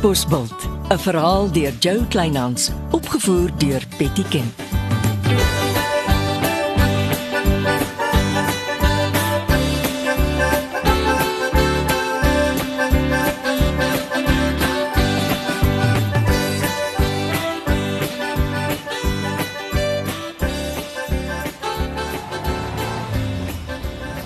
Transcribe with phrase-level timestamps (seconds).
[0.00, 4.54] Bosbult, 'n verhaal deur Jo Kleinhans, opgevoer deur Betty Ken.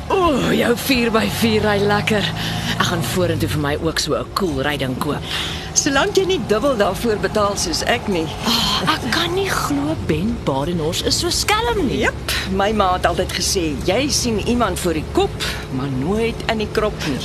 [0.09, 2.33] Ooh, jou 4x4 ry lekker.
[2.79, 5.54] Ek gaan vorentoe vir my ook so 'n cool ryding koop.
[5.85, 8.25] Solank jy nie dubbel daarvoor betaal soos ek nie.
[8.89, 11.99] Ek kan nie glo Ben Badenhorst is so skelm nie.
[12.07, 15.45] Jep, my ma het altyd gesê, jy sien iemand voor die kop,
[15.77, 17.21] maar nooit in die krop nie.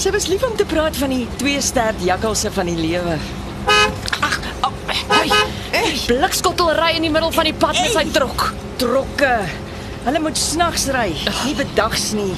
[0.00, 3.18] Sy was lief om te praat van die twee stert jakkalse van die lewe.
[3.68, 4.72] Ag, oh,
[5.12, 5.28] hey,
[5.76, 8.48] hey, blikskottel ry in die middel van die pad met sy trok.
[8.80, 9.36] Trokke.
[10.08, 11.10] Hulle moet snags ry,
[11.44, 12.32] nie bedags nie.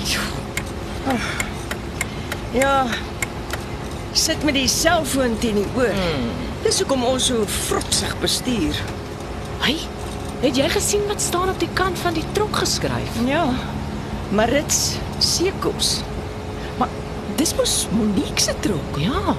[2.58, 2.78] Ja.
[4.14, 5.96] Sit met die selfoon teen die oor.
[6.62, 8.78] Dis hoekom ons so vrotsig bestuur.
[9.64, 9.80] Hey,
[10.44, 13.18] het jy gesien wat staan op die kant van die trok geskryf?
[13.26, 13.48] Ja.
[14.30, 15.96] Marits Sekos.
[16.78, 16.94] Maar
[17.40, 19.02] dis mos Monique se trok.
[19.02, 19.34] Ja.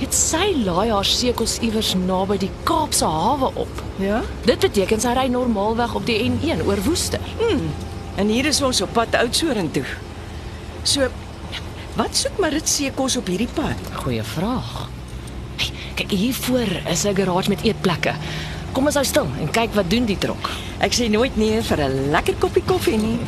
[0.00, 3.84] Het sy laai haar sekels iewers naby die Kaapse hawe op.
[4.00, 4.22] Ja.
[4.48, 7.20] Dit beteken sy ry normaalweg op die N1 oor Woester.
[8.16, 9.84] En hier is ons op pad Oudtshoorn toe.
[10.88, 11.12] So
[11.98, 13.78] wat soek Marits Sekos op hierdie pad?
[14.04, 14.86] Goeie vraag.
[15.58, 18.14] Hey, kyk hier voor is 'n garage met eetplekke.
[18.72, 20.50] Kom ons hou stil en kyk wat doen die trok.
[20.78, 23.18] Ek sê nooit nee vir 'n lekker koppie koffie nie.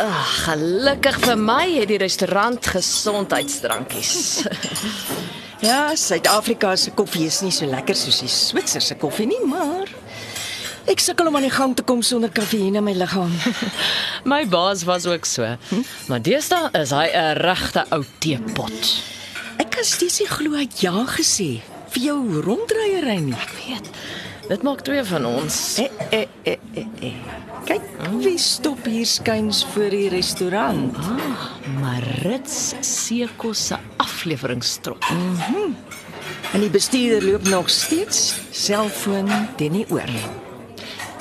[0.00, 4.42] Ag, gelukkig vir my het die restaurant gesondheidsdrankies.
[5.64, 9.88] Ja, Suid-Afrika se koffie is nie so lekker soos die Switserse koffie nie, maar
[10.92, 13.32] ek sukkel om aan die gang te kom sonder kafeïne in my liggaam.
[14.32, 15.54] my baas was ook so.
[16.10, 18.90] Maar deesdae is hy 'n regte ou teepot.
[19.56, 21.62] Ek kan steeds nie glo hy ja gesê
[21.96, 23.32] vir jou rondryery nie.
[23.32, 23.88] Ek weet.
[24.50, 25.78] Dit maak twee van ons.
[25.80, 27.16] Eh, eh, eh, eh, eh.
[27.64, 27.88] Kyk,
[28.20, 30.92] wie stop hier skuins voor die restaurant?
[31.00, 31.48] Ah,
[31.80, 33.78] Marits Sekos se
[34.24, 35.04] afleweringstrok.
[36.52, 40.08] En die bestuurder loop nog steeds selfoon teen die oor.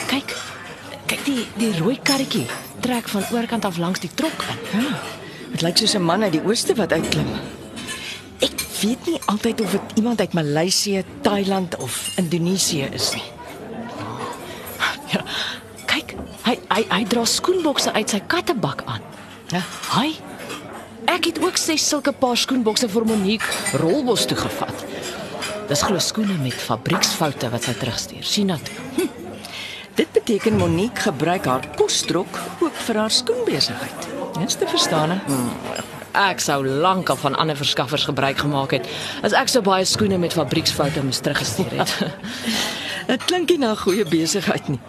[0.07, 0.35] Kyk.
[1.05, 2.45] Kyk die die rooi karretjie
[2.83, 4.61] trek van oorkant af langs die trok in.
[4.79, 4.95] Ja.
[5.51, 7.27] Dit lyk soos 'n man uit die ooste wat uitklim.
[8.39, 13.29] Ek weet nie altyd of dit iemand uit Maleisië, Thailand of Indonesië is nie.
[15.11, 15.23] Ja.
[15.85, 19.01] Kyk, hy hy hy dra skoenbokse uit sy kattebak aan.
[19.51, 19.61] Ja.
[19.99, 20.15] Hy
[21.13, 24.79] Ek het ook ses sulke paar skoenbokse vir Monique Rolbos toe gevat.
[25.69, 28.29] Dis glo skoene met fabrieksfoute wat sy terugstuur.
[28.49, 29.05] Nou toe.
[29.93, 34.07] Dit beteken Monique gebruik haar kostrok ook vir haar skoenbesigheid.
[34.39, 35.13] Dis te verstaan.
[35.13, 35.37] hè?
[36.31, 38.89] Ek sou lankal van ander verskaffers gebruik gemaak het
[39.21, 41.93] as ek so baie skoene met fabrieksfoute moes teruggestuur het.
[43.11, 44.81] Dit klink nie na goeie besigheid nie.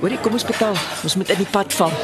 [0.00, 0.74] Hoorie, kom ons betaal.
[1.06, 1.94] Ons moet in die pad val.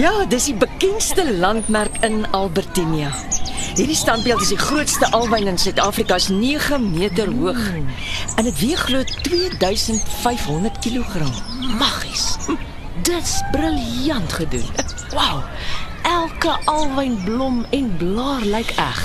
[0.00, 3.10] Ja, dis die bekendste landmerk in Albertinia.
[3.76, 7.58] Hierdie standbeeld is die grootste alwyn in Suid-Afrika, is 9 meter hoog.
[8.40, 11.28] En dit weeg glo 2500 kg.
[11.76, 12.24] Magies.
[13.04, 14.72] Dit's briljant gedoen.
[15.10, 15.42] Wow.
[16.06, 19.00] Elke alwynblom en blaar lyk eg.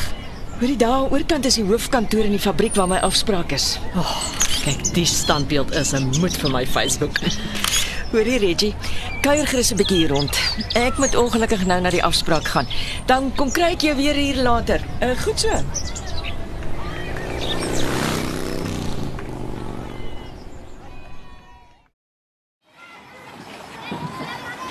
[0.60, 3.74] Hoorie, daar oorkant is die hoofkantoor in die fabriek waar my afspraak is.
[3.98, 4.14] Oh,
[4.62, 7.20] kyk, die standbeeld is 'n moed vir my Facebook.
[8.12, 8.76] Hoorie Reggie,
[9.22, 10.38] kuier gerus 'n bietjie hier rond.
[10.74, 12.68] Ek moet ongelukkig nou na die afspraak gaan.
[13.06, 14.82] Dan kom kry ek jou weer hier later.
[15.02, 15.50] Uh, goed so.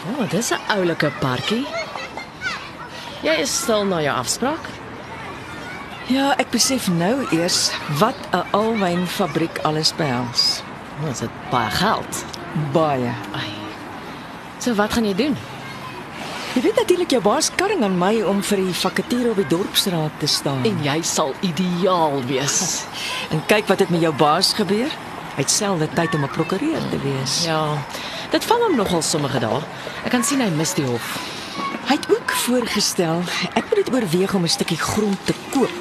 [0.05, 1.67] O, oh, dis 'n oulike parkie.
[3.23, 4.69] Jy is stil na jou afspraak?
[6.07, 10.63] Ja, ek besef nou eers wat 'n alwynfabriek alles behels.
[11.03, 12.34] Oh, dit baie geld.
[12.73, 13.11] Baie.
[13.35, 13.51] Ai.
[14.59, 15.37] So wat gaan jy doen?
[16.55, 20.21] Jy weet natuurlik jou baas karring aan my om vir die vakature op die dorpsraad
[20.23, 20.63] te staan.
[20.63, 22.85] En jy sal ideaal wees.
[23.35, 24.93] en kyk wat het met jou baas gebeur.
[25.35, 27.43] Hy het selfde tyd om 'n prokureur te wees.
[27.45, 27.75] Ja.
[28.31, 29.61] Dit val hom nogal sommige dae.
[30.05, 31.19] Ek kan sien hy mis die hof.
[31.91, 33.23] Hy het ook voorgestel
[33.59, 35.81] ek moet dit oorweeg om 'n stukkie grond te koop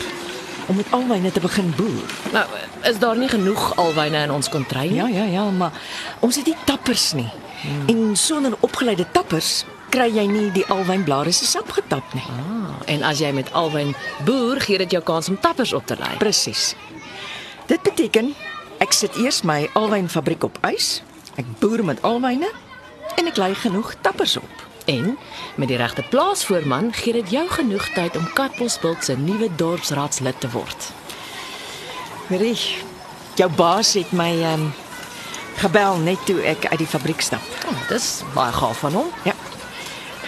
[0.67, 2.09] om met alwyne te begin boer.
[2.31, 2.45] Nou,
[2.83, 4.95] is daar nie genoeg alwyne in ons kontry nie?
[4.95, 5.71] Ja, ja, ja, maar
[6.19, 7.29] ons het nie tappers nie.
[7.61, 7.87] Hmm.
[7.87, 9.63] En sonder opgeleide tappers
[9.93, 12.25] kry jy nie die alwynblare se sap getap nie.
[12.25, 13.93] Ah, en as jy met alwyn
[14.25, 16.15] boer, gee dit jou kans om tappers op te lei.
[16.21, 16.73] Presies.
[17.69, 18.33] Dit beteken
[18.83, 21.01] ek sit eers my alwynfabriek op ys.
[21.39, 22.49] Ek boer met alwyne
[23.15, 24.65] en ek lei genoeg tappers op.
[24.89, 25.13] En
[25.55, 30.49] met die regte plaasvoorman gee dit jou genoeg tyd om Katbosveld se nuwe dorpsraadslid te
[30.51, 30.91] word.
[32.33, 32.57] Hoorie,
[33.37, 34.71] jou baas het my ehm um,
[35.61, 37.43] gebel net toe ek uit die fabriek stap.
[37.69, 39.11] Oh, dis baie gaaf van hom.
[39.21, 39.35] Ja.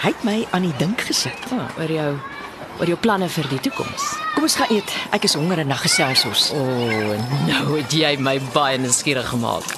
[0.04, 1.48] Hy het my aan die dink gesit.
[1.50, 2.12] Oh, oor jou
[2.78, 4.04] oor jou planne vir die toekoms.
[4.36, 4.94] Kom ons gaan eet.
[5.18, 6.46] Ek is honger en na gesels ons.
[6.54, 9.74] O, oh, nou het jy my baie nuuskierig gemaak.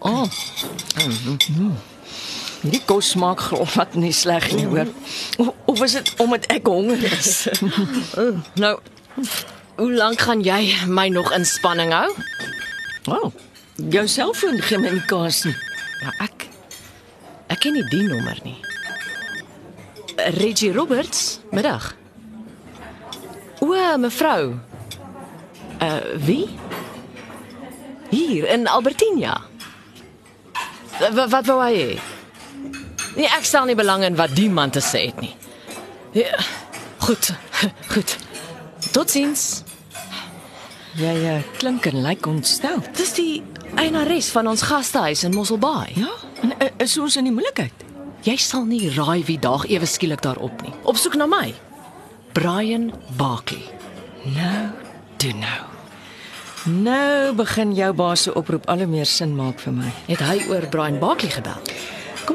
[0.00, 0.26] Oh.
[2.70, 4.86] Hierdie kos smaak glad nie sleg nie, hoor.
[5.42, 7.48] Of, of is dit omdat ek honger is?
[8.62, 8.76] Nou,
[9.74, 12.12] hoe lank gaan jy my nog in spanning hou?
[13.08, 13.32] Wow.
[13.90, 15.56] Jou selfoon gee my nie kans nie.
[16.04, 16.46] Ja, ek
[17.50, 18.54] ek ken nie die nommer nie.
[20.38, 21.90] Reggie Roberts, middag.
[23.58, 24.54] O, mevrou.
[25.82, 26.46] Uh wie?
[28.14, 29.40] Hier in Albertinia.
[31.02, 31.74] Wat wat wou hy?
[31.74, 32.09] hê?
[33.16, 35.34] Nee, ek stel nie belang in wat die man te sê het nie.
[36.16, 36.38] Ja,
[37.06, 37.32] goed.
[37.92, 38.16] Goed.
[38.94, 39.62] Totsiens.
[40.98, 42.82] Jy uh, klink en lyk ontstel.
[42.98, 43.42] Dis die
[43.78, 45.94] eienares van ons gastehuis in Mosselbaai.
[45.94, 46.10] Ja,
[46.42, 47.86] en uh, is ons in die moeilikheid?
[48.26, 50.74] Jy sal nie raai wie daag ewe skielik daarop nie.
[50.84, 51.54] Op soek na my.
[52.36, 53.62] Brian Barkley.
[54.34, 54.66] Nou,
[55.22, 55.60] toe nou.
[56.84, 59.94] Nou begin jou baas se oproep al hoe meer sin maak vir my.
[60.10, 61.62] Het hy oor Brian Barkley gebel?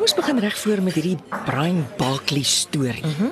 [0.05, 1.17] Kom ons begin reg voor met hierdie
[1.47, 3.01] Brian Barkley storie.
[3.01, 3.31] Mm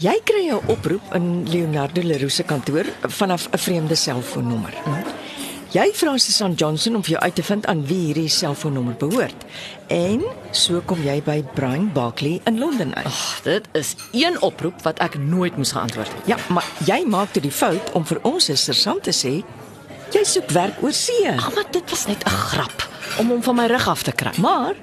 [0.00, 4.74] Jy kry 'n oproep in Leonardo Leroux se kantoor vanaf 'n vreemde selfoonnommer.
[4.86, 5.04] Mm -hmm.
[5.70, 9.44] Jy vra Susan Johnson om vir jou uit te vind aan wie hierdie selfoonnommer behoort.
[9.86, 13.06] En so kom jy by Brian Barkley in Londen uit.
[13.06, 16.26] Ag, dit is een oproep wat ek nooit moes geantwoord het.
[16.26, 19.44] Ja, maar jy maak toe die fout om vir ons 'n sergeant te sê
[20.14, 21.26] jy soek werk oor see.
[21.30, 22.88] Ag, maar dit was net 'n grap
[23.18, 24.32] om hom van my rug af te kry.
[24.38, 24.74] Maar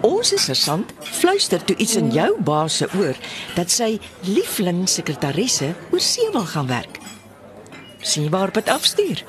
[0.00, 3.16] ons sergeant fluister toe iets in jou baas se oor
[3.54, 6.98] dat sy liefling sekretaresse oor see wil gaan werk.
[8.00, 9.24] Sien waar dit afstuur.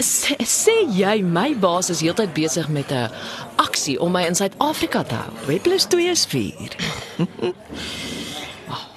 [0.00, 3.10] Sê, sê jy my baas is heeltyd besig met 'n
[3.56, 5.60] aksie om my in Suid-Afrika te hou?
[5.60, 6.76] 2 + 2 is 4.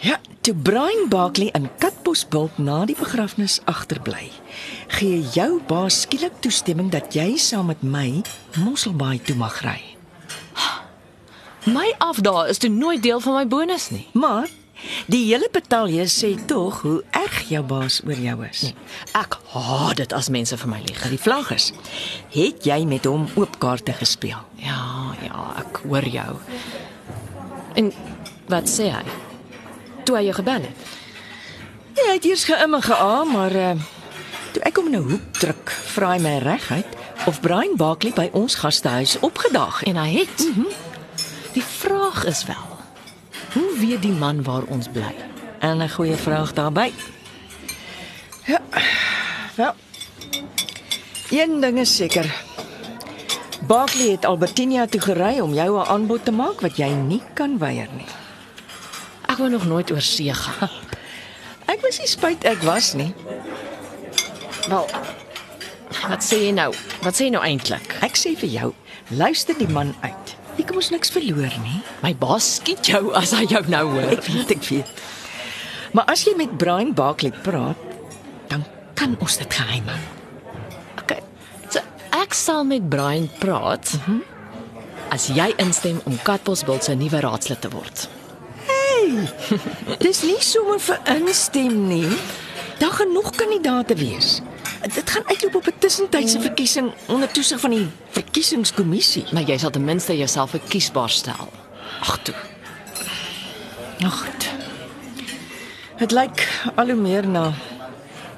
[0.03, 4.29] ja, toe Brian Barkley in Katbosbult na die begrafnis agterbly,
[4.99, 8.21] gee jou baas skielik toestemming dat jy saam met my
[8.59, 9.79] Mosselbaai toe mag ry.
[11.63, 14.07] My afdaag is toe nooit deel van my bonus nie.
[14.11, 14.49] Maar
[15.07, 18.61] die hele betalje sê tog hoe erg jou baas oor jou is.
[18.67, 18.75] Nee.
[19.15, 20.99] Ek haat dit as mense vir my lieg.
[21.07, 21.71] Die vlag is.
[22.35, 24.43] Het jy met hom oop kaarte gespeel?
[24.59, 26.31] Ja, ja, ek hoor jou.
[27.79, 27.93] En
[28.51, 29.05] wat sê hy?
[30.03, 30.77] Toe hy jou gebel het.
[31.93, 33.71] Ja, hy het eers geimme gea, maar uh,
[34.51, 36.89] toe ek hom in 'n hoek druk, vra hy my reguit
[37.27, 39.87] of Brian Barkley by ons gastehuis opgedaag het.
[39.87, 40.37] En hy het.
[40.39, 40.71] Mm -hmm.
[41.53, 42.67] Die vraag is wel,
[43.53, 45.15] hoe weet die man waar ons bly?
[45.59, 46.93] En 'n goeie vraag daarbey.
[48.45, 48.61] Ja.
[49.55, 49.73] Wel.
[51.29, 52.43] Een ding is seker.
[53.67, 57.57] Barkley het Albertinia toe gery om jou 'n aanbod te maak wat jy nie kan
[57.57, 58.22] weier nie.
[59.29, 60.71] Ek wou nog nooit oor see gaan.
[61.71, 63.13] Ek was nie spyt ek was nie.
[64.67, 64.87] Wel,
[66.09, 66.69] wat sê jy nou?
[67.03, 67.95] Wat sê jy nou eintlik?
[68.05, 68.69] Ek sê vir jou,
[69.15, 70.35] luister die man uit.
[70.57, 71.79] Jy kom ons niks verloor nie.
[72.03, 74.11] My baas skiet jou as hy jou nou hoor.
[74.17, 74.91] Ek weet ek weet.
[75.95, 77.79] Maar as jy met Brian Barkley praat,
[78.51, 80.03] dan kan ons dit geheim hou.
[81.01, 81.23] Okay.
[81.71, 81.81] So
[82.19, 83.95] ek sal met Brian praat.
[84.05, 84.21] Mm
[85.13, 88.07] as jy instem om Katbosveld se nuwe raadslid te word.
[89.03, 89.97] Hey.
[89.99, 92.07] Dis nie sommer vir instem nie.
[92.79, 94.39] Daar gaan nog kandidaate wees.
[94.93, 99.25] Dit gaan uitloop op 'n tussentydse verkiesing onder toesig van die verkiesingskommissie.
[99.31, 101.49] Maar jy sal ten minste jouself verkiesbaar stel.
[101.99, 102.35] Ag toe.
[104.03, 104.27] Ag.
[105.97, 107.53] Dit lyk al hoe meer na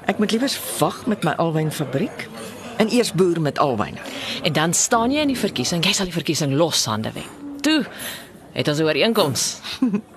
[0.04, 2.28] ek moet liewer wag met my alwynfabriek
[2.76, 3.98] en eers boer met alwyne.
[4.42, 7.60] En dan staan jy in die verkiesing, jy sal die verkiesing loshande wen.
[7.60, 7.86] Toe
[8.52, 9.56] het ons 'n ooreenkoms.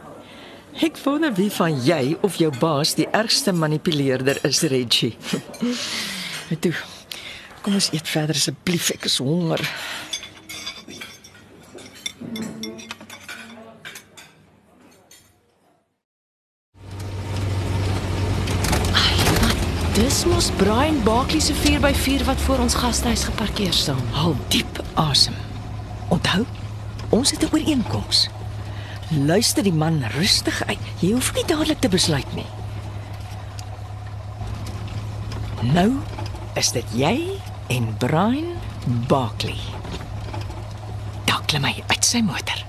[0.79, 5.17] Ek wonder wie van jy of jou baas die ergste manipuleerder is, Reggie.
[6.63, 6.74] Toe.
[7.62, 9.59] Kom ons eet verder asseblief, ek is honger.
[20.00, 24.00] Dis mos Brian Barkley se 4x4 wat voor ons gastehuis geparkeer staan.
[24.15, 25.36] Hou diep asem.
[26.07, 26.45] Onthou,
[27.12, 28.29] ons het 'n ooreenkoms.
[29.10, 30.80] Luister die man rustig uit.
[31.01, 32.46] Jy hoef nie dadelik te besluit nie.
[35.74, 35.89] Nou
[36.60, 37.16] is dit jy
[37.74, 38.54] en Brian
[39.10, 39.58] Barkley.
[41.25, 42.68] Daar klim hy uit sy motor.